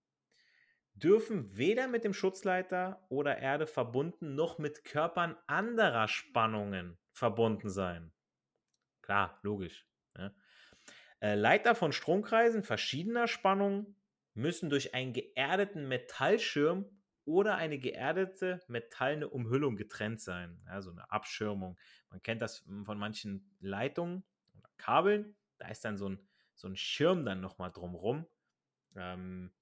dürfen 1.00 1.56
weder 1.56 1.88
mit 1.88 2.04
dem 2.04 2.14
Schutzleiter 2.14 3.04
oder 3.08 3.38
Erde 3.38 3.66
verbunden 3.66 4.34
noch 4.34 4.58
mit 4.58 4.84
Körpern 4.84 5.36
anderer 5.46 6.08
Spannungen 6.08 6.98
verbunden 7.12 7.70
sein. 7.70 8.12
Klar, 9.02 9.38
logisch. 9.42 9.86
Ne? 10.16 10.34
Leiter 11.20 11.74
von 11.74 11.92
Stromkreisen 11.92 12.62
verschiedener 12.62 13.28
Spannungen 13.28 13.96
müssen 14.34 14.70
durch 14.70 14.94
einen 14.94 15.12
geerdeten 15.12 15.88
Metallschirm 15.88 16.86
oder 17.24 17.56
eine 17.56 17.78
geerdete 17.78 18.60
metallene 18.68 19.28
Umhüllung 19.28 19.76
getrennt 19.76 20.20
sein. 20.20 20.62
Also 20.66 20.90
eine 20.90 21.10
Abschirmung. 21.10 21.78
Man 22.08 22.22
kennt 22.22 22.42
das 22.42 22.64
von 22.84 22.98
manchen 22.98 23.54
Leitungen 23.60 24.24
oder 24.58 24.70
Kabeln. 24.78 25.36
Da 25.58 25.68
ist 25.68 25.84
dann 25.84 25.96
so 25.96 26.08
ein, 26.08 26.28
so 26.54 26.68
ein 26.68 26.76
Schirm 26.76 27.24
dann 27.24 27.40
nochmal 27.40 27.70
drumrum. 27.70 28.26
Ähm, 28.96 29.52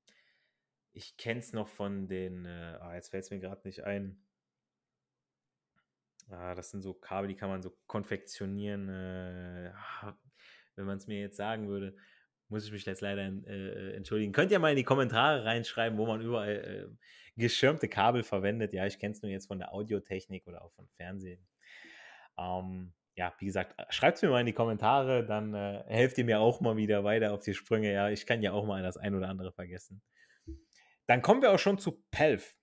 ich 0.99 1.17
kenne 1.17 1.41
es 1.41 1.53
noch 1.53 1.69
von 1.69 2.09
den, 2.09 2.45
äh, 2.45 2.79
ah, 2.81 2.95
jetzt 2.95 3.11
fällt 3.11 3.25
es 3.25 3.31
mir 3.31 3.41
gerade 3.41 3.67
nicht 3.67 3.85
ein. 3.85 4.23
Ah, 6.31 6.55
das 6.55 6.71
sind 6.71 6.83
so 6.83 6.93
Kabel, 6.93 7.29
die 7.29 7.37
kann 7.37 7.49
man 7.49 7.63
so 7.63 7.77
konfektionieren. 7.87 8.89
Äh, 8.89 9.73
wenn 10.77 10.87
man 10.87 10.99
es 10.99 11.07
mir 11.07 11.21
jetzt 11.21 11.37
sagen 11.37 11.69
würde 11.69 11.97
muss 12.49 12.65
ich 12.65 12.73
mich 12.73 12.85
jetzt 12.87 13.03
leider 13.03 13.23
äh, 13.47 13.95
entschuldigen. 13.95 14.33
Könnt 14.33 14.51
ihr 14.51 14.59
mal 14.59 14.71
in 14.71 14.77
die 14.77 14.85
Kommentare 14.85 15.45
reinschreiben, 15.45 15.99
wo 15.99 16.07
man 16.07 16.21
überall 16.21 16.57
äh, 16.57 16.87
geschirmte 17.37 17.89
Kabel 17.89 18.23
verwendet. 18.23 18.73
Ja, 18.73 18.87
ich 18.87 18.99
kenne 18.99 19.13
es 19.13 19.23
nur 19.23 19.31
jetzt 19.31 19.47
von 19.47 19.59
der 19.59 19.73
Audiotechnik 19.73 20.47
oder 20.47 20.65
auch 20.65 20.73
von 20.73 20.89
Fernsehen. 20.97 21.47
Ähm, 22.39 22.93
ja, 23.17 23.35
wie 23.39 23.47
gesagt, 23.47 23.75
schreibt 23.93 24.17
es 24.17 24.23
mir 24.23 24.31
mal 24.31 24.41
in 24.41 24.47
die 24.47 24.53
Kommentare, 24.53 25.27
dann 25.27 25.53
äh, 25.55 25.83
helft 25.89 26.19
ihr 26.19 26.25
mir 26.25 26.41
auch 26.41 26.61
mal 26.61 26.77
wieder 26.77 27.05
weiter 27.05 27.33
auf 27.33 27.43
die 27.43 27.55
Sprünge. 27.55 27.93
Ja, 27.93 28.09
ich 28.09 28.27
kann 28.27 28.43
ja 28.43 28.53
auch 28.53 28.65
mal 28.65 28.83
das 28.83 28.97
ein 28.97 29.15
oder 29.15 29.29
andere 29.29 29.53
vergessen. 29.53 30.01
Dann 31.09 31.23
kommen 31.23 31.43
wir 31.43 31.53
auch 31.53 31.59
schon 31.59 31.79
zu 31.79 32.03
PELF. 32.11 32.57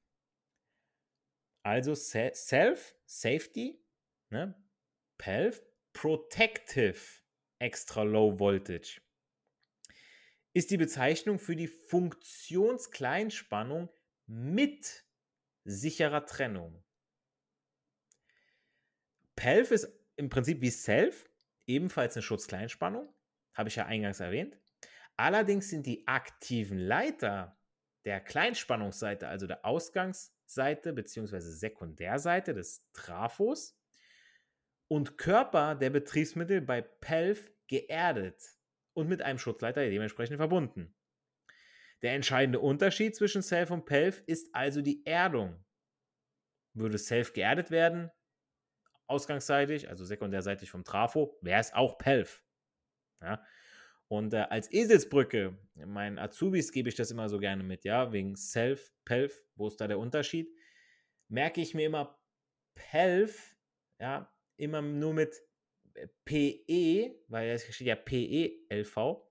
Also 1.63 1.95
Self, 1.95 2.95
Safety, 3.05 3.83
ne? 4.29 4.61
PELF, 5.17 5.63
Protective 5.93 6.99
Extra 7.59 8.03
Low 8.03 8.37
Voltage 8.39 9.01
ist 10.53 10.69
die 10.71 10.77
Bezeichnung 10.77 11.37
für 11.37 11.55
die 11.55 11.67
Funktionskleinspannung 11.67 13.93
mit 14.25 15.05
sicherer 15.65 16.25
Trennung. 16.25 16.83
PELF 19.35 19.71
ist 19.71 19.87
im 20.15 20.29
Prinzip 20.29 20.61
wie 20.61 20.69
Self, 20.69 21.29
ebenfalls 21.67 22.15
eine 22.15 22.23
Schutzkleinspannung, 22.23 23.13
habe 23.53 23.67
ich 23.67 23.75
ja 23.75 23.85
eingangs 23.85 24.21
erwähnt. 24.21 24.57
Allerdings 25.17 25.69
sind 25.69 25.85
die 25.87 26.07
aktiven 26.07 26.77
Leiter 26.77 27.59
der 28.05 28.21
Kleinspannungsseite, 28.21 29.27
also 29.27 29.47
der 29.47 29.65
Ausgangsseite 29.65 30.93
bzw. 30.93 31.39
Sekundärseite 31.39 32.53
des 32.53 32.87
Trafos 32.93 33.77
und 34.87 35.17
Körper 35.17 35.75
der 35.75 35.89
Betriebsmittel 35.89 36.61
bei 36.61 36.81
PELF 36.81 37.51
geerdet 37.67 38.41
und 38.93 39.09
mit 39.09 39.21
einem 39.21 39.39
Schutzleiter 39.39 39.81
dementsprechend 39.89 40.37
verbunden. 40.37 40.95
Der 42.01 42.13
entscheidende 42.13 42.59
Unterschied 42.59 43.15
zwischen 43.15 43.41
Self 43.41 43.71
und 43.71 43.85
Pelf 43.85 44.21
ist 44.27 44.53
also 44.53 44.81
die 44.81 45.05
Erdung. 45.05 45.65
Würde 46.73 46.97
Self 46.97 47.33
geerdet 47.33 47.71
werden, 47.71 48.11
ausgangsseitig, 49.07 49.89
also 49.89 50.05
sekundärseitig 50.05 50.69
vom 50.69 50.83
Trafo, 50.83 51.37
wäre 51.41 51.59
es 51.59 51.73
auch 51.73 51.97
Pelf. 51.97 52.43
Ja? 53.21 53.43
Und 54.15 54.33
äh, 54.33 54.45
als 54.49 54.71
Eselsbrücke, 54.71 55.57
meinen 55.73 56.17
Azubis 56.17 56.71
gebe 56.71 56.87
ich 56.87 56.95
das 56.95 57.11
immer 57.11 57.27
so 57.27 57.37
gerne 57.37 57.63
mit, 57.63 57.83
ja, 57.83 58.13
wegen 58.13 58.37
Self, 58.37 58.93
Pelf, 59.03 59.43
wo 59.55 59.67
ist 59.67 59.81
da 59.81 59.89
der 59.89 59.99
Unterschied? 59.99 60.47
Merke 61.27 61.59
ich 61.59 61.73
mir 61.73 61.85
immer 61.85 62.17
Pelf, 62.75 63.57
ja, 63.99 64.33
immer 64.55 64.81
nur 64.81 65.13
mit 65.13 65.35
PE, 66.23 67.13
weil 67.27 67.49
es 67.49 67.65
steht 67.75 67.87
ja 67.87 67.95
PE-LV, 67.95 69.21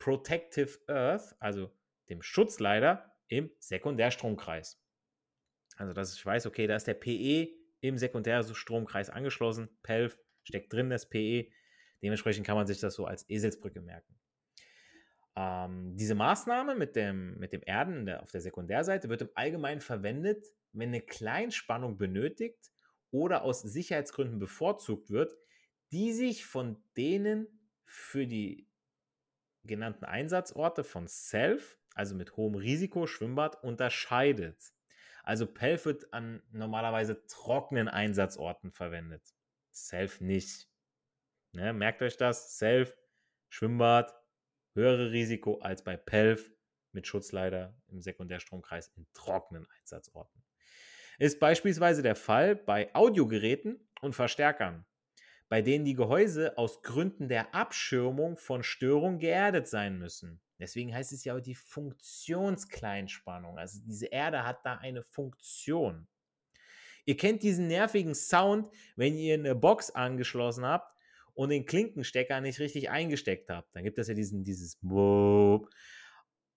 Protective 0.00 0.80
Earth, 0.88 1.36
also 1.38 1.70
dem 2.08 2.20
Schutzleiter 2.20 3.14
im 3.28 3.52
Sekundärstromkreis. 3.60 4.82
Also, 5.76 5.92
dass 5.92 6.16
ich 6.16 6.26
weiß, 6.26 6.46
okay, 6.46 6.66
da 6.66 6.74
ist 6.74 6.88
der 6.88 6.94
PE 6.94 7.50
im 7.82 7.98
Sekundärstromkreis 7.98 9.10
angeschlossen, 9.10 9.68
PELF 9.84 10.18
steckt 10.42 10.72
drin, 10.72 10.90
das 10.90 11.08
PE. 11.08 11.50
Dementsprechend 12.02 12.44
kann 12.44 12.56
man 12.56 12.66
sich 12.66 12.80
das 12.80 12.94
so 12.94 13.06
als 13.06 13.28
Eselsbrücke 13.30 13.80
merken. 13.80 14.14
Ähm, 15.36 15.96
diese 15.96 16.14
Maßnahme 16.14 16.74
mit 16.74 16.96
dem, 16.96 17.38
mit 17.38 17.52
dem 17.52 17.62
Erden 17.64 18.06
der, 18.06 18.22
auf 18.22 18.30
der 18.30 18.40
Sekundärseite 18.40 19.08
wird 19.08 19.22
im 19.22 19.30
Allgemeinen 19.34 19.80
verwendet, 19.80 20.46
wenn 20.72 20.88
eine 20.88 21.00
Kleinspannung 21.00 21.96
benötigt 21.98 22.70
oder 23.10 23.42
aus 23.42 23.62
Sicherheitsgründen 23.62 24.38
bevorzugt 24.38 25.10
wird, 25.10 25.36
die 25.92 26.12
sich 26.12 26.44
von 26.44 26.82
denen 26.96 27.46
für 27.84 28.26
die 28.26 28.68
genannten 29.64 30.04
Einsatzorte 30.04 30.84
von 30.84 31.08
Self, 31.08 31.78
also 31.94 32.14
mit 32.14 32.36
hohem 32.36 32.54
Risiko, 32.54 33.06
Schwimmbad, 33.06 33.62
unterscheidet. 33.62 34.74
Also 35.22 35.46
PELF 35.46 35.86
wird 35.86 36.12
an 36.12 36.42
normalerweise 36.52 37.26
trockenen 37.26 37.88
Einsatzorten 37.88 38.72
verwendet. 38.72 39.22
Self 39.70 40.20
nicht. 40.20 40.68
Ne, 41.52 41.72
merkt 41.72 42.02
euch 42.02 42.16
das. 42.16 42.58
Self, 42.58 42.96
Schwimmbad, 43.48 44.14
höhere 44.74 45.10
Risiko 45.10 45.58
als 45.58 45.82
bei 45.82 45.96
PELF 45.96 46.50
mit 46.92 47.06
Schutzleiter 47.06 47.74
im 47.88 48.00
Sekundärstromkreis 48.00 48.92
in 48.96 49.06
trockenen 49.14 49.66
Einsatzorten. 49.80 50.42
Ist 51.18 51.40
beispielsweise 51.40 52.02
der 52.02 52.16
Fall 52.16 52.56
bei 52.56 52.94
Audiogeräten 52.94 53.88
und 54.00 54.14
Verstärkern 54.14 54.84
bei 55.48 55.62
denen 55.62 55.84
die 55.84 55.94
Gehäuse 55.94 56.58
aus 56.58 56.82
Gründen 56.82 57.28
der 57.28 57.54
Abschirmung 57.54 58.36
von 58.36 58.64
Störung 58.64 59.18
geerdet 59.18 59.66
sein 59.68 59.98
müssen. 59.98 60.40
Deswegen 60.58 60.94
heißt 60.94 61.12
es 61.12 61.24
ja 61.24 61.36
auch 61.36 61.40
die 61.40 61.54
Funktionskleinspannung. 61.54 63.58
Also 63.58 63.80
diese 63.84 64.06
Erde 64.06 64.44
hat 64.44 64.64
da 64.64 64.76
eine 64.76 65.02
Funktion. 65.02 66.06
Ihr 67.04 67.16
kennt 67.16 67.42
diesen 67.42 67.66
nervigen 67.66 68.14
Sound, 68.14 68.70
wenn 68.96 69.18
ihr 69.18 69.34
eine 69.34 69.54
Box 69.54 69.90
angeschlossen 69.90 70.64
habt 70.64 70.93
und 71.34 71.50
den 71.50 71.66
Klinkenstecker 71.66 72.40
nicht 72.40 72.60
richtig 72.60 72.90
eingesteckt 72.90 73.50
habt. 73.50 73.74
Dann 73.74 73.84
gibt 73.84 73.98
es 73.98 74.08
ja 74.08 74.14
diesen, 74.14 74.44
dieses 74.44 74.76
Boop. 74.80 75.68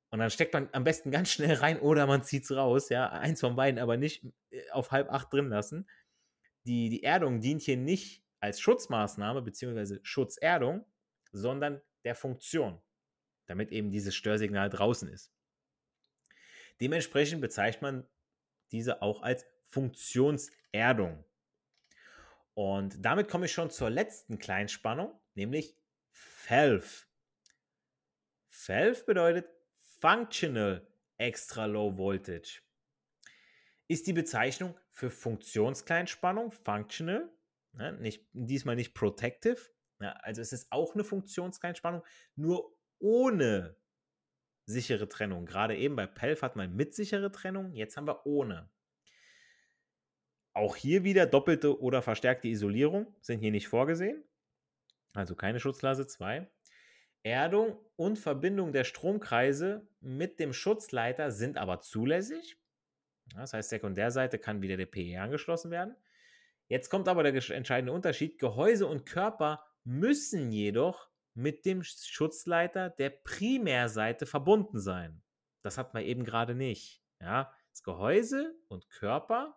Und 0.09 0.19
dann 0.19 0.29
steckt 0.29 0.53
man 0.53 0.69
am 0.71 0.83
besten 0.83 1.11
ganz 1.11 1.29
schnell 1.29 1.55
rein 1.55 1.79
oder 1.79 2.07
man 2.07 2.23
zieht 2.23 2.43
es 2.43 2.55
raus. 2.55 2.89
Ja, 2.89 3.09
eins 3.09 3.41
von 3.41 3.55
beiden, 3.55 3.79
aber 3.79 3.97
nicht 3.97 4.25
äh, 4.51 4.69
auf 4.71 4.91
halb 4.91 5.11
acht 5.11 5.33
drin 5.33 5.49
lassen. 5.49 5.89
Die, 6.65 6.89
die 6.89 7.03
Erdung 7.03 7.41
dient 7.41 7.61
hier 7.61 7.77
nicht 7.77 8.23
als 8.39 8.59
Schutzmaßnahme 8.59 9.41
bzw. 9.41 9.99
Schutzerdung, 10.03 10.85
sondern 11.31 11.81
der 12.03 12.15
Funktion, 12.15 12.81
damit 13.47 13.71
eben 13.71 13.91
dieses 13.91 14.15
Störsignal 14.15 14.69
draußen 14.69 15.09
ist. 15.09 15.33
Dementsprechend 16.79 17.41
bezeichnet 17.41 17.81
man 17.81 18.07
diese 18.71 19.01
auch 19.01 19.23
als 19.23 19.45
Funktionserdung. 19.63 21.25
Und 22.57 23.05
damit 23.05 23.27
komme 23.27 23.45
ich 23.45 23.51
schon 23.51 23.69
zur 23.69 23.89
letzten 23.89 24.39
Kleinspannung, 24.39 25.13
nämlich 25.35 25.77
FELF. 26.09 27.07
FELF 28.49 29.05
bedeutet 29.05 29.47
Functional 30.01 30.87
Extra 31.17 31.65
Low 31.65 31.97
Voltage. 31.97 32.61
Ist 33.87 34.07
die 34.07 34.13
Bezeichnung 34.13 34.75
für 34.89 35.09
Funktionskleinspannung, 35.09 36.51
Functional, 36.51 37.29
Ne? 37.77 37.93
Nicht, 37.93 38.25
diesmal 38.33 38.75
nicht 38.75 38.93
protective. 38.93 39.57
Ja, 39.99 40.11
also 40.21 40.41
es 40.41 40.51
ist 40.51 40.71
auch 40.71 40.93
eine 40.93 41.03
Funktionskleinspannung, 41.03 42.03
nur 42.35 42.75
ohne 42.99 43.75
sichere 44.65 45.07
Trennung. 45.07 45.45
Gerade 45.45 45.77
eben 45.77 45.95
bei 45.95 46.07
PELF 46.07 46.41
hat 46.41 46.55
man 46.55 46.75
mit 46.75 46.93
sichere 46.93 47.31
Trennung, 47.31 47.73
jetzt 47.73 47.97
haben 47.97 48.07
wir 48.07 48.25
ohne. 48.25 48.69
Auch 50.57 50.75
hier 50.75 51.03
wieder 51.03 51.27
doppelte 51.27 51.79
oder 51.79 52.01
verstärkte 52.01 52.47
Isolierung 52.47 53.13
sind 53.21 53.41
hier 53.41 53.51
nicht 53.51 53.67
vorgesehen. 53.67 54.23
Also 55.13 55.35
keine 55.35 55.59
Schutzklasse 55.59 56.07
2. 56.07 56.49
Erdung 57.21 57.77
und 57.95 58.17
Verbindung 58.17 58.73
der 58.73 58.83
Stromkreise 58.83 59.87
mit 59.99 60.39
dem 60.39 60.53
Schutzleiter 60.53 61.29
sind 61.29 61.59
aber 61.59 61.81
zulässig. 61.81 62.57
Das 63.35 63.53
heißt, 63.53 63.69
Sekundärseite 63.69 64.39
kann 64.39 64.63
wieder 64.63 64.77
der 64.77 64.87
PE 64.87 65.21
angeschlossen 65.21 65.69
werden. 65.69 65.95
Jetzt 66.67 66.89
kommt 66.89 67.07
aber 67.07 67.21
der 67.21 67.35
entscheidende 67.51 67.93
Unterschied. 67.93 68.39
Gehäuse 68.39 68.87
und 68.87 69.05
Körper 69.05 69.63
müssen 69.83 70.51
jedoch 70.51 71.07
mit 71.35 71.65
dem 71.65 71.83
Schutzleiter 71.83 72.89
der 72.89 73.11
Primärseite 73.11 74.25
verbunden 74.25 74.79
sein. 74.79 75.21
Das 75.61 75.77
hat 75.77 75.93
man 75.93 76.01
eben 76.01 76.23
gerade 76.23 76.55
nicht. 76.55 77.03
Ja, 77.21 77.53
das 77.69 77.83
Gehäuse 77.83 78.55
und 78.69 78.89
Körper 78.89 79.55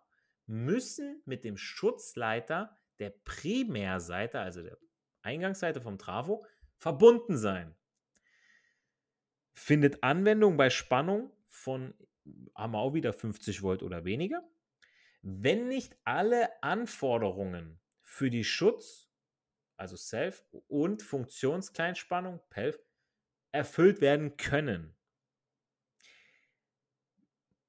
müssen 0.51 1.21
mit 1.25 1.45
dem 1.45 1.55
Schutzleiter 1.55 2.77
der 2.99 3.09
Primärseite, 3.09 4.39
also 4.39 4.61
der 4.61 4.77
Eingangsseite 5.21 5.81
vom 5.81 5.97
Trafo, 5.97 6.45
verbunden 6.77 7.37
sein. 7.37 7.75
Findet 9.53 10.03
Anwendung 10.03 10.57
bei 10.57 10.69
Spannung 10.69 11.31
von, 11.47 11.93
haben 12.53 12.73
wir 12.73 12.79
auch 12.79 12.93
wieder 12.93 13.13
50 13.13 13.61
Volt 13.61 13.81
oder 13.81 14.03
weniger. 14.03 14.43
Wenn 15.21 15.67
nicht 15.67 15.95
alle 16.03 16.61
Anforderungen 16.61 17.79
für 18.01 18.29
die 18.29 18.43
Schutz, 18.43 19.09
also 19.77 19.95
Self 19.95 20.43
und 20.67 21.01
Funktionskleinspannung, 21.01 22.41
PELF, 22.49 22.77
erfüllt 23.51 24.01
werden 24.01 24.35
können. 24.37 24.95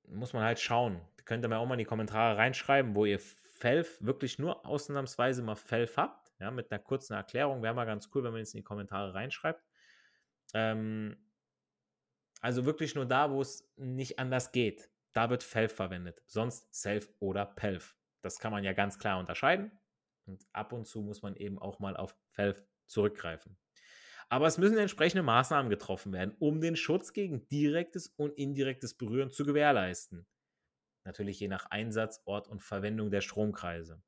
Muss 0.04 0.32
man 0.32 0.42
halt 0.42 0.60
schauen. 0.60 1.00
Könnt 1.24 1.44
ihr 1.44 1.48
mir 1.48 1.58
auch 1.58 1.66
mal 1.66 1.74
in 1.74 1.78
die 1.78 1.84
Kommentare 1.84 2.36
reinschreiben, 2.36 2.94
wo 2.94 3.04
ihr 3.04 3.18
Felf 3.18 3.98
wirklich 4.00 4.38
nur 4.38 4.66
ausnahmsweise 4.66 5.42
mal 5.42 5.54
Felf 5.54 5.96
habt. 5.96 6.32
Ja, 6.40 6.50
mit 6.50 6.72
einer 6.72 6.80
kurzen 6.80 7.14
Erklärung. 7.14 7.62
Wäre 7.62 7.74
mal 7.74 7.84
ganz 7.84 8.10
cool, 8.14 8.24
wenn 8.24 8.32
man 8.32 8.40
es 8.40 8.54
in 8.54 8.58
die 8.58 8.64
Kommentare 8.64 9.14
reinschreibt. 9.14 9.62
Ähm, 10.54 11.16
also 12.40 12.64
wirklich 12.64 12.96
nur 12.96 13.06
da, 13.06 13.30
wo 13.30 13.40
es 13.40 13.72
nicht 13.76 14.18
anders 14.18 14.50
geht. 14.50 14.90
Da 15.12 15.30
wird 15.30 15.44
Felf 15.44 15.74
verwendet. 15.74 16.20
Sonst 16.26 16.74
Self 16.74 17.08
oder 17.20 17.46
Pelf. 17.46 17.96
Das 18.22 18.38
kann 18.38 18.52
man 18.52 18.64
ja 18.64 18.72
ganz 18.72 18.98
klar 18.98 19.20
unterscheiden. 19.20 19.70
Und 20.24 20.44
ab 20.52 20.72
und 20.72 20.86
zu 20.86 21.02
muss 21.02 21.22
man 21.22 21.36
eben 21.36 21.58
auch 21.58 21.78
mal 21.78 21.96
auf 21.96 22.16
Felf 22.30 22.64
zurückgreifen. 22.86 23.56
Aber 24.28 24.46
es 24.46 24.58
müssen 24.58 24.78
entsprechende 24.78 25.22
Maßnahmen 25.22 25.68
getroffen 25.68 26.12
werden, 26.12 26.34
um 26.38 26.60
den 26.60 26.74
Schutz 26.74 27.12
gegen 27.12 27.46
direktes 27.48 28.08
und 28.08 28.32
indirektes 28.38 28.94
Berühren 28.94 29.30
zu 29.30 29.44
gewährleisten. 29.44 30.26
Natürlich 31.04 31.40
je 31.40 31.48
nach 31.48 31.66
Einsatz, 31.66 32.22
Ort 32.24 32.48
und 32.48 32.62
Verwendung 32.62 33.10
der 33.10 33.20
Stromkreise. 33.20 34.02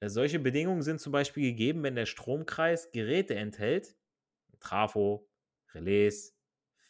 Äh, 0.00 0.08
solche 0.08 0.38
Bedingungen 0.38 0.82
sind 0.82 1.00
zum 1.00 1.12
Beispiel 1.12 1.50
gegeben, 1.50 1.82
wenn 1.82 1.94
der 1.94 2.06
Stromkreis 2.06 2.90
Geräte 2.90 3.34
enthält, 3.34 3.96
Trafo, 4.60 5.28
Relais, 5.72 6.36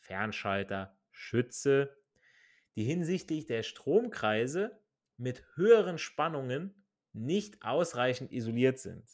Fernschalter, 0.01 0.97
Schütze, 1.11 1.97
die 2.77 2.85
hinsichtlich 2.85 3.47
der 3.47 3.63
Stromkreise 3.63 4.81
mit 5.17 5.45
höheren 5.57 5.99
Spannungen 5.99 6.87
nicht 7.13 7.63
ausreichend 7.63 8.33
isoliert 8.33 8.79
sind. 8.79 9.05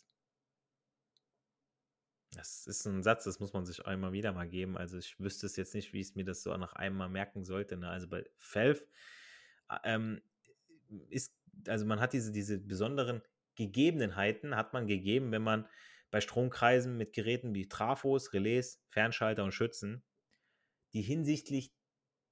Das 2.32 2.66
ist 2.66 2.84
ein 2.86 3.02
Satz, 3.02 3.24
das 3.24 3.38
muss 3.38 3.52
man 3.52 3.64
sich 3.64 3.86
einmal 3.86 4.12
wieder 4.12 4.32
mal 4.32 4.48
geben. 4.48 4.76
Also 4.76 4.98
ich 4.98 5.18
wüsste 5.20 5.46
es 5.46 5.56
jetzt 5.56 5.74
nicht, 5.74 5.92
wie 5.92 6.00
ich 6.00 6.14
mir 6.16 6.24
das 6.24 6.42
so 6.42 6.54
nach 6.56 6.74
einem 6.74 6.96
Mal 6.96 7.08
merken 7.08 7.44
sollte. 7.44 7.76
Ne? 7.76 7.88
Also 7.88 8.08
bei 8.08 8.28
FELF 8.36 8.84
ähm, 9.84 10.20
ist, 11.08 11.34
also 11.66 11.86
man 11.86 12.00
hat 12.00 12.12
diese, 12.12 12.32
diese 12.32 12.58
besonderen 12.58 13.22
Gegebenheiten, 13.56 14.56
hat 14.56 14.72
man 14.72 14.86
gegeben, 14.86 15.32
wenn 15.32 15.42
man 15.42 15.68
bei 16.10 16.20
Stromkreisen 16.20 16.96
mit 16.96 17.12
Geräten 17.12 17.54
wie 17.54 17.68
Trafos, 17.68 18.32
Relais, 18.32 18.80
Fernschalter 18.88 19.44
und 19.44 19.52
Schützen, 19.52 20.04
die 20.92 21.02
hinsichtlich 21.02 21.72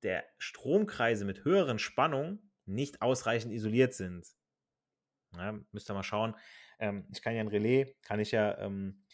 der 0.02 0.24
Stromkreise 0.38 1.24
mit 1.24 1.44
höheren 1.44 1.78
Spannungen 1.78 2.52
nicht 2.64 3.02
ausreichend 3.02 3.52
isoliert 3.52 3.94
sind. 3.94 4.26
Ja, 5.36 5.58
müsst 5.73 5.90
ihr 5.90 5.95
mal 5.95 6.02
schauen. 6.02 6.36
Ähm, 6.78 7.06
ich 7.12 7.23
kann 7.23 7.34
ja 7.34 7.40
ein 7.40 7.49
Relais, 7.49 7.95
kann 8.02 8.21
ich 8.21 8.32
ja, 8.32 8.58
ähm, 8.58 9.04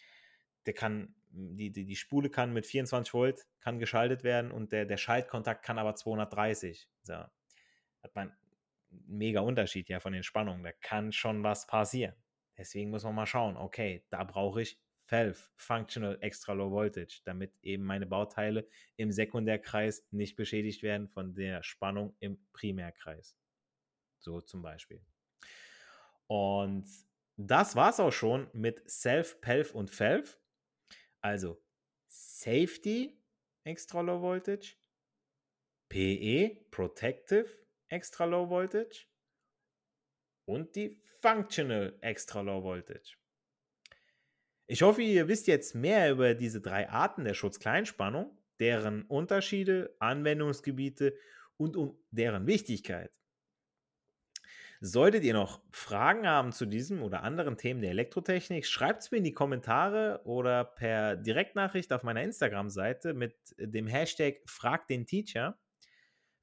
der 0.66 0.74
kann, 0.74 1.14
die, 1.30 1.70
die, 1.70 1.84
die 1.84 1.96
Spule 1.96 2.30
kann 2.30 2.52
mit 2.52 2.66
24 2.66 3.12
Volt, 3.14 3.46
kann 3.60 3.78
geschaltet 3.78 4.24
werden 4.24 4.50
und 4.50 4.72
der, 4.72 4.84
der 4.84 4.96
Schaltkontakt 4.96 5.64
kann 5.64 5.78
aber 5.78 5.94
230. 5.94 6.88
So. 7.02 7.24
Hat 8.08 8.14
man 8.14 8.30
einen 8.90 9.18
mega 9.18 9.40
Unterschied 9.40 9.88
ja 9.90 10.00
von 10.00 10.14
den 10.14 10.22
Spannungen. 10.22 10.62
Da 10.62 10.72
kann 10.72 11.12
schon 11.12 11.42
was 11.42 11.66
passieren. 11.66 12.14
Deswegen 12.56 12.90
muss 12.90 13.04
man 13.04 13.14
mal 13.14 13.26
schauen, 13.26 13.56
okay, 13.58 14.04
da 14.08 14.24
brauche 14.24 14.62
ich 14.62 14.80
FELF, 15.04 15.52
Functional 15.56 16.18
Extra 16.22 16.54
Low 16.54 16.70
Voltage, 16.70 17.20
damit 17.24 17.52
eben 17.62 17.84
meine 17.84 18.06
Bauteile 18.06 18.66
im 18.96 19.12
Sekundärkreis 19.12 20.06
nicht 20.10 20.36
beschädigt 20.36 20.82
werden 20.82 21.08
von 21.08 21.34
der 21.34 21.62
Spannung 21.62 22.16
im 22.18 22.38
Primärkreis. 22.52 23.36
So 24.18 24.40
zum 24.40 24.62
Beispiel. 24.62 25.04
Und 26.26 26.86
das 27.36 27.76
war 27.76 27.90
es 27.90 28.00
auch 28.00 28.12
schon 28.12 28.48
mit 28.54 28.88
Self, 28.90 29.40
PELF 29.42 29.74
und 29.74 29.90
FELF. 29.90 30.40
Also 31.20 31.62
Safety 32.08 33.22
Extra 33.64 34.00
Low 34.00 34.22
Voltage, 34.22 34.76
PE 35.90 36.64
Protective 36.70 37.67
Extra 37.88 38.24
Low 38.24 38.48
Voltage 38.48 39.06
und 40.44 40.74
die 40.76 41.00
Functional 41.20 41.96
Extra 42.00 42.40
Low 42.40 42.62
Voltage. 42.62 43.16
Ich 44.66 44.82
hoffe, 44.82 45.02
ihr 45.02 45.28
wisst 45.28 45.46
jetzt 45.46 45.74
mehr 45.74 46.10
über 46.10 46.34
diese 46.34 46.60
drei 46.60 46.88
Arten 46.90 47.24
der 47.24 47.34
Schutzkleinspannung, 47.34 48.36
deren 48.60 49.02
Unterschiede, 49.04 49.96
Anwendungsgebiete 49.98 51.14
und 51.56 51.76
um 51.76 51.98
deren 52.10 52.46
Wichtigkeit. 52.46 53.10
Solltet 54.80 55.24
ihr 55.24 55.32
noch 55.32 55.60
Fragen 55.72 56.28
haben 56.28 56.52
zu 56.52 56.64
diesem 56.64 57.02
oder 57.02 57.24
anderen 57.24 57.56
Themen 57.56 57.80
der 57.80 57.90
Elektrotechnik, 57.90 58.64
schreibt 58.64 59.02
es 59.02 59.10
mir 59.10 59.18
in 59.18 59.24
die 59.24 59.34
Kommentare 59.34 60.20
oder 60.24 60.64
per 60.64 61.16
Direktnachricht 61.16 61.92
auf 61.92 62.04
meiner 62.04 62.22
Instagram-Seite 62.22 63.12
mit 63.12 63.34
dem 63.58 63.88
Hashtag 63.88 64.40
Frag 64.46 64.86
den 64.86 65.04
Teacher. 65.04 65.58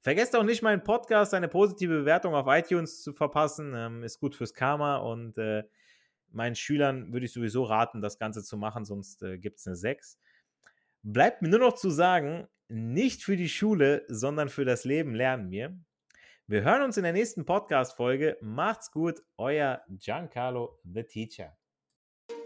Vergesst 0.06 0.36
auch 0.36 0.44
nicht, 0.44 0.62
meinen 0.62 0.84
Podcast, 0.84 1.34
eine 1.34 1.48
positive 1.48 1.98
Bewertung 1.98 2.32
auf 2.32 2.46
iTunes 2.46 3.02
zu 3.02 3.12
verpassen. 3.12 3.72
Ähm, 3.74 4.04
ist 4.04 4.20
gut 4.20 4.36
fürs 4.36 4.54
Karma 4.54 4.98
und 4.98 5.36
äh, 5.36 5.64
meinen 6.30 6.54
Schülern 6.54 7.12
würde 7.12 7.26
ich 7.26 7.32
sowieso 7.32 7.64
raten, 7.64 8.00
das 8.00 8.16
Ganze 8.16 8.44
zu 8.44 8.56
machen, 8.56 8.84
sonst 8.84 9.24
äh, 9.24 9.36
gibt 9.36 9.58
es 9.58 9.66
eine 9.66 9.74
6. 9.74 10.20
Bleibt 11.02 11.42
mir 11.42 11.48
nur 11.48 11.58
noch 11.58 11.74
zu 11.74 11.90
sagen, 11.90 12.46
nicht 12.68 13.24
für 13.24 13.36
die 13.36 13.48
Schule, 13.48 14.04
sondern 14.06 14.48
für 14.48 14.64
das 14.64 14.84
Leben 14.84 15.12
lernen 15.12 15.50
wir. 15.50 15.76
Wir 16.46 16.62
hören 16.62 16.82
uns 16.82 16.96
in 16.96 17.02
der 17.02 17.12
nächsten 17.12 17.44
Podcast-Folge. 17.44 18.38
Macht's 18.40 18.92
gut, 18.92 19.24
euer 19.36 19.82
Giancarlo 19.88 20.78
the 20.84 21.02
Teacher. 21.02 21.56